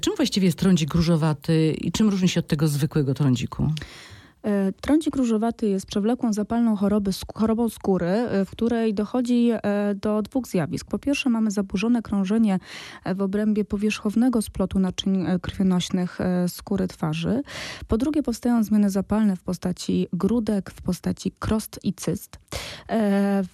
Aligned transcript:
Czym 0.00 0.16
właściwie 0.16 0.46
jest 0.46 0.58
trądzik 0.58 0.94
różowaty 0.94 1.74
i 1.80 1.92
czym 1.92 2.08
różni 2.08 2.28
się 2.28 2.40
od 2.40 2.46
tego 2.46 2.68
zwykłego 2.68 3.14
trądziku? 3.14 3.72
E, 4.42 4.72
trądzik 4.72 5.16
różowaty 5.16 5.68
jest 5.68 5.86
przewlekłą 5.86 6.32
zapalną 6.32 6.76
choroby, 6.76 7.10
chorobą 7.34 7.68
skóry, 7.68 8.06
e, 8.06 8.44
w 8.44 8.50
której 8.50 8.94
dochodzi 8.94 9.50
e, 9.52 9.94
do 9.94 10.22
dwóch 10.22 10.46
zjawisk. 10.46 10.86
Po 10.86 10.98
pierwsze 10.98 11.30
mamy 11.30 11.50
zaburzone 11.50 12.02
krążenie 12.02 12.58
w 13.14 13.22
obrębie 13.22 13.64
powierzchownego 13.64 14.42
splotu 14.42 14.78
naczyń 14.78 15.26
krwionośnych 15.42 16.18
skóry 16.48 16.88
twarzy. 16.88 17.42
Po 17.88 17.98
drugie 17.98 18.22
powstają 18.22 18.64
zmiany 18.64 18.90
zapalne 18.90 19.36
w 19.36 19.42
postaci 19.42 20.08
grudek, 20.12 20.70
w 20.70 20.82
postaci 20.82 21.32
krost 21.38 21.80
i 21.82 21.94
cyst. 21.94 22.38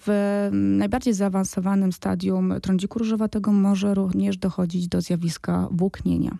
W 0.05 0.49
najbardziej 0.51 1.13
zaawansowanym 1.13 1.91
stadium 1.91 2.53
trądziku 2.61 2.99
różowatego 2.99 3.51
może 3.51 3.93
również 3.93 4.37
dochodzić 4.37 4.87
do 4.87 5.01
zjawiska 5.01 5.67
włóknienia. 5.71 6.37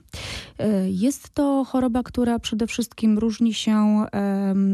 Jest 0.86 1.30
to 1.30 1.66
choroba, 1.68 2.04
która 2.04 2.40
przede 2.40 2.68
wszystkim 2.68 3.18
różni 3.18 3.54
się 3.54 4.06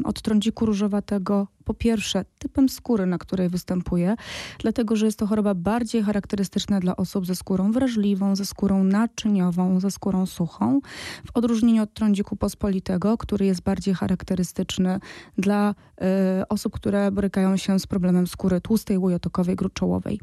od 0.04 0.22
trądziku 0.22 0.66
różowatego 0.66 1.48
po 1.66 1.74
pierwsze 1.74 2.26
typem 2.40 2.70
skóry, 2.70 3.06
na 3.06 3.18
której 3.18 3.50
występuje, 3.50 4.16
dlatego 4.60 4.96
że 4.96 5.06
jest 5.06 5.20
to 5.20 5.28
choroba 5.28 5.54
bardziej 5.54 6.04
charakterystyczna 6.04 6.80
dla 6.80 6.96
osób 6.96 7.26
ze 7.26 7.36
skórą 7.36 7.72
wrażliwą, 7.72 8.36
ze 8.36 8.46
skórą 8.46 8.84
naczyniową, 8.84 9.80
ze 9.80 9.92
skórą 9.92 10.26
suchą, 10.26 10.80
w 11.26 11.38
odróżnieniu 11.38 11.84
od 11.84 11.94
trądziku 11.94 12.36
pospolitego, 12.36 13.18
który 13.18 13.46
jest 13.46 13.62
bardziej 13.62 13.94
charakterystyczny 13.94 15.00
dla 15.38 15.72
y, 15.72 16.48
osób, 16.48 16.74
które 16.74 17.12
borykają 17.12 17.58
się 17.58 17.80
z 17.80 17.88
problemem 17.88 18.28
skóry 18.28 18.62
tłustej, 18.62 18.98
łojotokowej, 18.98 19.56
gruczołowej. 19.56 20.20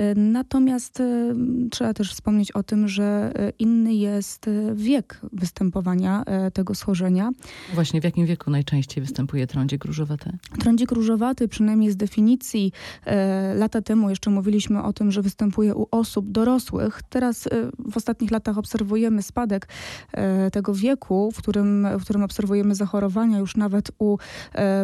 Y, 0.00 0.14
natomiast 0.16 1.00
y, 1.00 1.34
trzeba 1.70 1.94
też 1.94 2.12
wspomnieć 2.12 2.52
o 2.52 2.62
tym, 2.62 2.88
że 2.88 3.32
inny 3.58 3.94
jest 3.94 4.50
wiek 4.74 5.20
występowania 5.32 6.24
tego 6.52 6.74
schorzenia. 6.74 7.30
Właśnie 7.74 8.00
w 8.00 8.04
jakim 8.04 8.26
wieku 8.26 8.50
najczęściej 8.50 9.04
występuje 9.04 9.46
trądzik 9.46 9.84
różowaty? 9.84 10.38
Trądzik 10.72 10.92
różowaty, 10.92 11.48
przynajmniej 11.48 11.90
z 11.90 11.96
definicji, 11.96 12.72
e, 13.06 13.54
lata 13.54 13.82
temu 13.82 14.10
jeszcze 14.10 14.30
mówiliśmy 14.30 14.82
o 14.82 14.92
tym, 14.92 15.10
że 15.10 15.22
występuje 15.22 15.74
u 15.74 15.86
osób 15.90 16.30
dorosłych. 16.30 17.02
Teraz 17.08 17.46
e, 17.46 17.50
w 17.90 17.96
ostatnich 17.96 18.30
latach 18.30 18.58
obserwujemy 18.58 19.22
spadek 19.22 19.68
e, 20.12 20.50
tego 20.50 20.74
wieku, 20.74 21.30
w 21.34 21.38
którym, 21.38 21.88
w 21.98 22.02
którym 22.02 22.22
obserwujemy 22.22 22.74
zachorowania 22.74 23.38
już 23.38 23.56
nawet 23.56 23.90
u 23.98 24.16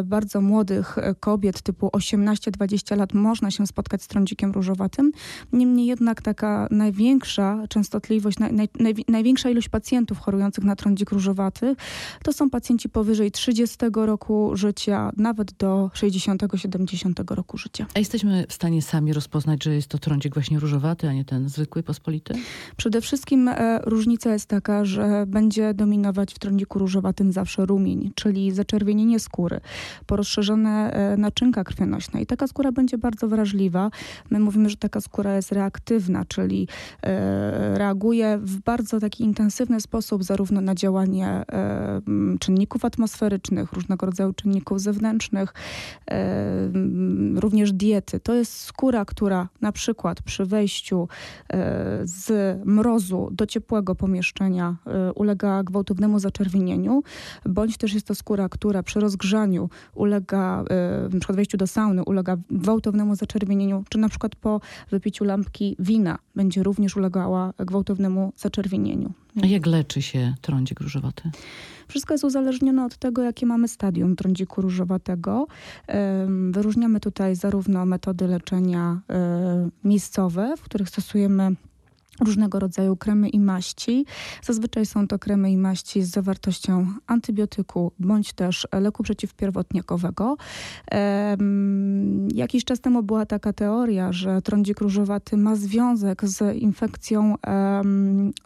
bardzo 0.03 0.41
młodych 0.41 0.97
kobiet 1.19 1.61
typu 1.61 1.87
18-20 1.87 2.97
lat 2.97 3.13
można 3.13 3.51
się 3.51 3.67
spotkać 3.67 4.03
z 4.03 4.07
trądzikiem 4.07 4.51
różowatym. 4.51 5.11
Niemniej 5.53 5.85
jednak 5.85 6.21
taka 6.21 6.67
największa 6.71 7.63
częstotliwość, 7.69 8.39
naj, 8.39 8.53
naj, 8.53 8.95
największa 9.07 9.49
ilość 9.49 9.69
pacjentów 9.69 10.19
chorujących 10.19 10.63
na 10.63 10.75
trądzik 10.75 11.11
różowaty 11.11 11.75
to 12.23 12.33
są 12.33 12.49
pacjenci 12.49 12.89
powyżej 12.89 13.31
30 13.31 13.77
roku 13.93 14.51
życia, 14.53 15.11
nawet 15.17 15.51
do 15.53 15.78
60-70 15.87 17.35
roku 17.35 17.57
życia. 17.57 17.85
A 17.95 17.99
jesteśmy 17.99 18.45
w 18.49 18.53
stanie 18.53 18.81
sami 18.81 19.13
rozpoznać, 19.13 19.63
że 19.63 19.75
jest 19.75 19.87
to 19.87 19.97
trądzik 19.97 20.33
właśnie 20.33 20.59
różowaty, 20.59 21.09
a 21.09 21.13
nie 21.13 21.25
ten 21.25 21.49
zwykły, 21.49 21.83
pospolity? 21.83 22.33
Przede 22.77 23.01
wszystkim 23.01 23.47
e, 23.47 23.79
różnica 23.85 24.33
jest 24.33 24.45
taka, 24.45 24.85
że 24.85 25.25
będzie 25.27 25.73
dominować 25.73 26.33
w 26.33 26.39
trądziku 26.39 26.79
różowatym 26.79 27.31
zawsze 27.31 27.65
rumień, 27.65 28.11
czyli 28.15 28.51
zaczerwienienie 28.51 29.19
skóry, 29.19 29.59
porozszerzone 30.05 30.91
e, 30.91 31.17
naczynka 31.17 31.63
krwionośne 31.63 32.21
i 32.21 32.25
taka 32.25 32.47
skóra 32.47 32.71
będzie 32.71 32.97
bardzo 32.97 33.27
wrażliwa. 33.27 33.91
My 34.29 34.39
mówimy, 34.39 34.69
że 34.69 34.77
taka 34.77 35.01
skóra 35.01 35.35
jest 35.35 35.51
reaktywna, 35.51 36.25
czyli 36.25 36.67
e, 37.03 37.77
reaguje 37.77 38.39
w 38.41 38.57
bardzo 38.57 38.99
taki 38.99 39.23
intensywny 39.23 39.81
sposób 39.81 40.23
zarówno 40.23 40.61
na 40.61 40.75
działanie 40.75 41.43
czynników 42.39 42.85
atmosferycznych, 42.85 43.73
różnego 43.73 44.05
rodzaju 44.05 44.33
czynników 44.33 44.81
zewnętrznych, 44.81 45.53
również 47.35 47.73
diety. 47.73 48.19
To 48.19 48.33
jest 48.33 48.59
skóra, 48.59 49.05
która 49.05 49.49
na 49.61 49.71
przykład 49.71 50.21
przy 50.21 50.45
wejściu 50.45 51.07
e, 51.49 51.99
z 52.03 52.57
mrozu 52.65 53.29
do 53.31 53.45
ciepłego 53.45 53.95
pomieszczenia 53.95 54.75
e, 54.85 55.13
ulega 55.13 55.63
gwałtownemu 55.63 56.19
zaczerwienieniu, 56.19 57.03
bądź 57.45 57.77
też 57.77 57.93
jest 57.93 58.07
to 58.07 58.15
skóra, 58.15 58.49
która 58.49 58.83
przy 58.83 58.99
rozgrzaniu 58.99 59.69
ulega, 59.95 60.63
e, 60.69 61.09
na 61.13 61.19
przykład 61.19 61.35
wejściu 61.35 61.57
do 61.57 61.67
sauny, 61.67 62.03
ulega 62.03 62.37
gwałtownemu 62.51 63.15
zaczerwienieniu, 63.15 63.83
czy 63.89 63.97
na 63.97 64.09
przykład 64.09 64.35
po 64.35 64.61
wypiciu 64.91 65.23
lampki 65.23 65.75
wina 65.79 66.19
będzie 66.35 66.63
również 66.63 66.97
ulegała 66.97 67.53
gwałtownemu 67.57 68.33
zaczerwienieniu. 68.35 69.13
Jak 69.43 69.65
leczy 69.65 70.01
się 70.01 70.35
trądzik 70.41 70.79
różowaty? 70.79 71.31
Wszystko 71.87 72.13
jest 72.13 72.23
uzależnione 72.23 72.85
od 72.85 72.97
tego, 72.97 73.23
jakie 73.23 73.45
mamy 73.45 73.67
stadium 73.67 74.15
trądziku 74.15 74.61
różowatego. 74.61 75.47
Wyróżniamy 76.51 76.99
tutaj 76.99 77.35
zarówno 77.35 77.85
metody 77.85 78.27
leczenia 78.27 79.01
e, 79.09 79.69
miejscowe, 79.83 80.53
w 80.57 80.61
których 80.61 80.89
stosujemy 80.89 81.55
różnego 82.19 82.59
rodzaju 82.59 82.95
kremy 82.95 83.29
i 83.29 83.39
maści. 83.39 84.05
Zazwyczaj 84.43 84.85
są 84.85 85.07
to 85.07 85.19
kremy 85.19 85.51
i 85.51 85.57
maści 85.57 86.03
z 86.03 86.09
zawartością 86.09 86.87
antybiotyku 87.07 87.91
bądź 87.99 88.33
też 88.33 88.67
leku 88.71 89.03
przeciwpierwotniakowego. 89.03 90.37
jakiś 92.33 92.65
czas 92.65 92.79
temu 92.79 93.03
była 93.03 93.25
taka 93.25 93.53
teoria, 93.53 94.11
że 94.11 94.41
trądzik 94.41 94.81
różowaty 94.81 95.37
ma 95.37 95.55
związek 95.55 96.25
z 96.25 96.57
infekcją 96.57 97.35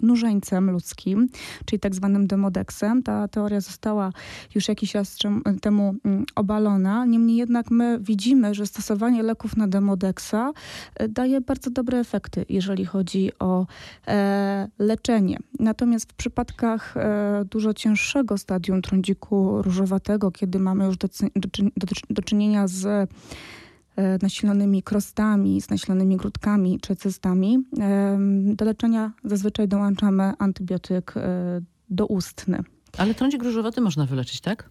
nużeńcem 0.02 0.72
ludzkim, 0.72 1.30
czyli 1.66 1.80
tak 1.80 1.96
zwanym 1.96 2.28
demodeksem. 2.28 3.04
Ta 3.04 3.28
teoria 3.28 3.62
została 3.62 4.12
już 4.56 4.68
jakiś 4.68 4.92
czas 4.92 5.18
temu 5.62 5.96
mm, 6.06 6.26
obalona. 6.36 7.06
Niemniej 7.06 7.38
jednak 7.38 7.72
my 7.72 8.00
widzimy, 8.02 8.56
że 8.56 8.66
stosowanie 8.66 9.24
leków 9.24 9.58
na 9.58 9.68
demodeksa 9.68 10.54
e, 10.96 11.08
daje 11.08 11.42
bardzo 11.42 11.70
dobre 11.70 12.00
efekty, 12.00 12.46
jeżeli 12.50 12.86
chodzi 12.86 13.32
o 13.40 13.63
e, 14.08 14.68
leczenie. 14.80 15.38
Natomiast 15.60 16.12
w 16.12 16.16
przypadkach 16.16 16.98
e, 16.98 17.46
dużo 17.52 17.74
cięższego 17.74 18.38
stadium 18.38 18.82
trądziku 18.82 19.62
różowatego, 19.62 20.32
kiedy 20.32 20.60
mamy 20.60 20.86
już 20.86 20.98
do, 20.98 21.08
do, 21.36 21.50
do 22.10 22.22
czynienia 22.22 22.68
z 22.68 22.86
e, 22.86 23.08
nasilonymi 24.22 24.84
krostami, 24.84 25.62
z 25.62 25.70
nasilonymi 25.70 26.18
grudkami 26.18 26.80
czy 26.80 26.96
cystami, 26.96 27.64
do 28.46 28.66
leczenia 28.66 29.12
zazwyczaj 29.24 29.68
dołączamy 29.68 30.34
antybiotyk 30.40 31.14
doustny. 31.90 32.64
Ale 32.98 33.14
trądzik 33.14 33.44
różowaty 33.44 33.82
można 33.82 34.06
wyleczyć, 34.06 34.42
tak? 34.42 34.70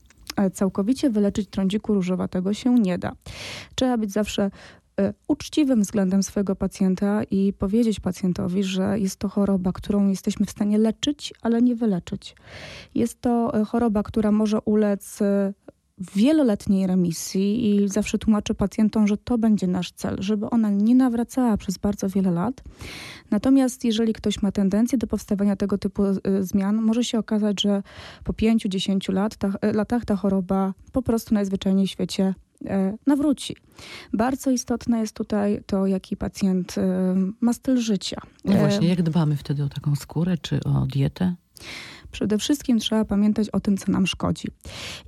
całkowicie 0.53 1.11
wyleczyć 1.11 1.49
trądziku 1.49 1.95
różowatego 1.95 2.55
się 2.55 2.75
nie 2.75 2.99
da. 2.99 3.13
Trzeba 3.75 3.97
być 3.97 4.13
zawsze 4.13 4.51
uczciwym 5.29 5.83
względem 5.83 6.23
swojego 6.23 6.57
pacjenta 6.57 7.23
i 7.31 7.53
powiedzieć 7.53 8.01
pacjentowi, 8.01 8.65
że 8.65 8.99
jest 8.99 9.17
to 9.17 9.29
choroba, 9.29 9.73
którą 9.73 10.09
jesteśmy 10.09 10.47
w 10.47 10.51
stanie 10.51 10.79
leczyć, 10.79 11.35
ale 11.43 11.63
nie 11.63 11.77
wyleczyć. 11.77 12.37
Jest 12.95 13.21
to 13.21 13.61
e, 13.61 13.65
choroba, 13.65 14.03
która 14.03 14.33
może 14.33 14.61
ulec 14.61 15.23
e, 15.23 15.53
wieloletniej 16.15 16.87
remisji 16.87 17.75
i 17.75 17.89
zawsze 17.89 18.19
tłumaczę 18.19 18.55
pacjentom, 18.55 19.07
że 19.07 19.17
to 19.17 19.39
będzie 19.39 19.67
nasz 19.67 19.93
cel, 19.93 20.17
żeby 20.19 20.51
ona 20.51 20.71
nie 20.71 20.95
nawracała 20.95 21.57
przez 21.57 21.79
bardzo 21.79 22.09
wiele 22.09 22.31
lat. 22.31 22.63
Natomiast 23.31 23.85
jeżeli 23.85 24.13
ktoś 24.13 24.43
ma 24.43 24.53
tendencję 24.53 24.99
do 24.99 25.07
powstawania 25.07 25.57
tego 25.57 25.79
typu 25.79 26.03
zmian, 26.41 26.77
może 26.77 27.05
się 27.05 27.19
okazać, 27.19 27.63
że 27.63 27.83
po 28.25 28.33
5-10 28.33 29.13
lat, 29.13 29.37
latach 29.75 30.05
ta 30.05 30.17
choroba 30.17 30.75
po 30.93 31.03
prostu 31.03 31.35
najzwyczajniej 31.35 31.87
w 31.87 31.91
świecie 31.91 32.35
nawróci. 33.07 33.57
Bardzo 34.13 34.51
istotne 34.51 35.01
jest 35.01 35.17
tutaj 35.17 35.63
to, 35.67 35.87
jaki 35.87 36.17
pacjent 36.17 36.79
e, 36.79 37.15
ma 37.41 37.53
styl 37.53 37.77
życia. 37.77 38.21
No 38.45 38.53
właśnie, 38.53 38.89
jak 38.89 39.03
dbamy 39.03 39.37
wtedy 39.37 39.65
o 39.65 39.69
taką 39.69 39.97
skórę 39.97 40.39
czy 40.39 40.61
o 40.65 40.87
dietę? 40.87 41.35
Przede 42.13 42.39
wszystkim 42.39 42.79
trzeba 42.79 43.05
pamiętać 43.05 43.51
o 43.51 43.61
tym, 43.61 43.77
co 43.77 43.93
nam 43.93 44.07
szkodzi. 44.07 44.49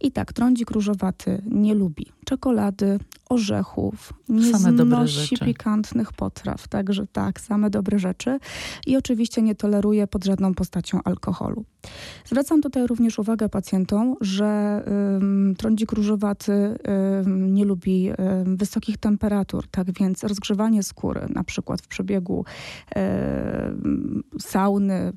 I 0.00 0.12
tak, 0.12 0.32
trądzik 0.32 0.70
różowaty 0.70 1.43
nie 1.46 1.75
lubi 1.75 2.06
czekolady, 2.25 2.99
orzechów, 3.29 4.12
nie 4.29 4.53
same 4.53 4.85
znosi 4.85 5.38
pikantnych 5.38 6.12
potraw, 6.12 6.69
także 6.69 7.06
tak, 7.06 7.41
same 7.41 7.71
dobre 7.71 7.99
rzeczy 7.99 8.38
i 8.87 8.97
oczywiście 8.97 9.43
nie 9.43 9.55
toleruje 9.55 10.06
pod 10.06 10.25
żadną 10.25 10.55
postacią 10.55 11.00
alkoholu. 11.05 11.65
Zwracam 12.25 12.62
tutaj 12.62 12.87
również 12.87 13.19
uwagę 13.19 13.49
pacjentom, 13.49 14.17
że 14.21 14.82
ym, 15.17 15.55
trądzik 15.59 15.93
różowaty 15.93 16.53
ym, 16.53 17.55
nie 17.55 17.65
lubi 17.65 18.11
ym, 18.11 18.56
wysokich 18.56 18.99
temperatur, 18.99 19.69
tak 19.71 19.93
więc 19.93 20.25
rozgrzewanie 20.25 20.82
skóry, 20.82 21.26
na 21.29 21.44
przykład 21.44 21.82
w 21.82 21.88
przebiegu 21.88 22.44
sauny, 24.41 25.12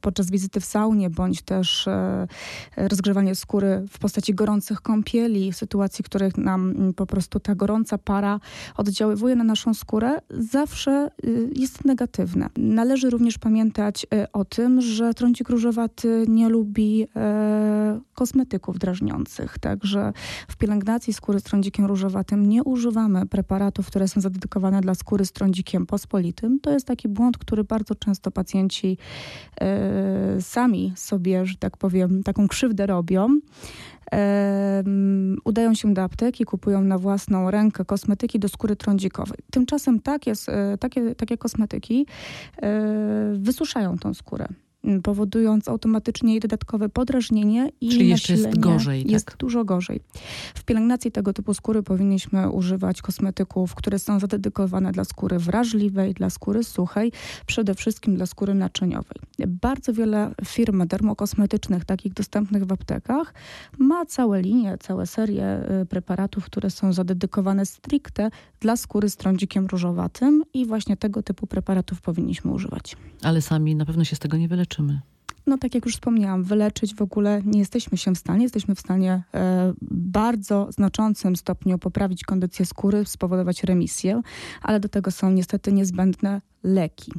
podczas 0.00 0.30
wizyty 0.30 0.60
w 0.60 0.64
saunie, 0.64 1.10
bądź 1.10 1.42
też 1.42 1.88
e, 1.88 2.26
rozgrzewanie 2.76 3.34
skóry 3.34 3.84
w 3.90 3.98
postaci 3.98 4.34
gorących 4.34 4.80
kąpieli, 4.80 5.52
w 5.52 5.56
sytuacji, 5.56 6.02
w 6.02 6.06
których 6.06 6.36
nam 6.36 6.93
po 6.94 7.06
prostu 7.06 7.40
ta 7.40 7.54
gorąca 7.54 7.98
para 7.98 8.40
oddziaływuje 8.76 9.36
na 9.36 9.44
naszą 9.44 9.74
skórę, 9.74 10.18
zawsze 10.30 11.10
y, 11.24 11.50
jest 11.56 11.84
negatywne. 11.84 12.48
Należy 12.56 13.10
również 13.10 13.38
pamiętać 13.38 14.06
y, 14.14 14.32
o 14.32 14.44
tym, 14.44 14.80
że 14.80 15.14
trądzik 15.14 15.48
różowaty 15.48 16.24
nie 16.28 16.48
lubi 16.48 17.06
e, 17.16 18.00
kosmetyków 18.14 18.78
drażniących, 18.78 19.58
także 19.58 20.12
w 20.48 20.56
pielęgnacji 20.56 21.12
skóry 21.12 21.40
z 21.40 21.42
trądzikiem 21.42 21.86
różowatym 21.86 22.48
nie 22.48 22.64
używamy 22.64 23.26
preparatów, 23.26 23.86
które 23.86 24.08
są 24.08 24.20
zadedykowane 24.20 24.80
dla 24.80 24.94
skóry 24.94 25.24
z 25.24 25.32
trądzikiem 25.32 25.86
pospolitym. 25.86 26.60
To 26.60 26.70
jest 26.70 26.86
taki 26.86 27.08
błąd, 27.08 27.38
który 27.38 27.64
bardzo 27.64 27.94
często 27.94 28.30
pacjenci 28.30 28.98
e, 29.60 30.40
sami 30.40 30.92
sobie, 30.96 31.46
że 31.46 31.56
tak 31.56 31.76
powiem, 31.76 32.22
taką 32.22 32.48
krzywdę 32.48 32.86
robią. 32.86 33.38
Udają 35.44 35.74
się 35.74 35.94
do 35.94 36.02
apteki, 36.02 36.44
kupują 36.44 36.80
na 36.80 36.98
własną 36.98 37.50
rękę 37.50 37.84
kosmetyki 37.84 38.38
do 38.38 38.48
skóry 38.48 38.76
trądzikowej. 38.76 39.38
Tymczasem 39.50 40.00
takie, 40.00 40.32
e, 40.48 40.78
takie, 40.78 41.14
takie 41.14 41.38
kosmetyki 41.38 42.06
e, 42.62 43.32
wysuszają 43.34 43.98
tą 43.98 44.14
skórę 44.14 44.48
powodując 45.02 45.68
automatycznie 45.68 46.40
dodatkowe 46.40 46.88
podrażnienie 46.88 47.68
i 47.80 47.88
Czyli 47.88 48.08
jeszcze 48.08 48.32
jest 48.32 48.58
gorzej, 48.58 49.10
Jest 49.10 49.26
tak? 49.26 49.36
dużo 49.36 49.64
gorzej. 49.64 50.00
W 50.54 50.64
pielęgnacji 50.64 51.12
tego 51.12 51.32
typu 51.32 51.54
skóry 51.54 51.82
powinniśmy 51.82 52.50
używać 52.50 53.02
kosmetyków, 53.02 53.74
które 53.74 53.98
są 53.98 54.20
zadedykowane 54.20 54.92
dla 54.92 55.04
skóry 55.04 55.38
wrażliwej, 55.38 56.14
dla 56.14 56.30
skóry 56.30 56.64
suchej, 56.64 57.12
przede 57.46 57.74
wszystkim 57.74 58.16
dla 58.16 58.26
skóry 58.26 58.54
naczyniowej. 58.54 59.18
Bardzo 59.46 59.92
wiele 59.92 60.34
firm 60.44 60.86
dermokosmetycznych, 60.86 61.84
takich 61.84 62.12
dostępnych 62.12 62.64
w 62.64 62.72
aptekach, 62.72 63.34
ma 63.78 64.06
całe 64.06 64.42
linie, 64.42 64.78
całe 64.78 65.06
serie 65.06 65.70
y, 65.82 65.86
preparatów, 65.86 66.44
które 66.44 66.70
są 66.70 66.92
zadedykowane 66.92 67.66
stricte 67.66 68.30
dla 68.60 68.76
skóry 68.76 69.10
z 69.10 69.16
trądzikiem 69.16 69.66
różowatym 69.66 70.42
i 70.54 70.66
właśnie 70.66 70.96
tego 70.96 71.22
typu 71.22 71.46
preparatów 71.46 72.00
powinniśmy 72.00 72.50
używać. 72.52 72.96
Ale 73.22 73.42
sami 73.42 73.76
na 73.76 73.84
pewno 73.84 74.04
się 74.04 74.16
z 74.16 74.18
tego 74.18 74.36
nie 74.36 74.48
wyleczymy. 74.48 74.73
No 75.46 75.58
tak 75.58 75.74
jak 75.74 75.84
już 75.84 75.94
wspomniałam, 75.94 76.42
wyleczyć 76.42 76.94
w 76.94 77.02
ogóle 77.02 77.42
nie 77.44 77.58
jesteśmy 77.58 77.98
się 77.98 78.14
w 78.14 78.18
stanie. 78.18 78.42
Jesteśmy 78.42 78.74
w 78.74 78.80
stanie 78.80 79.22
e, 79.34 79.72
bardzo 79.90 80.68
znaczącym 80.72 81.36
stopniu 81.36 81.78
poprawić 81.78 82.24
kondycję 82.24 82.66
skóry, 82.66 83.04
spowodować 83.04 83.64
remisję, 83.64 84.22
ale 84.62 84.80
do 84.80 84.88
tego 84.88 85.10
są 85.10 85.30
niestety 85.30 85.72
niezbędne 85.72 86.40
leki. 86.62 87.12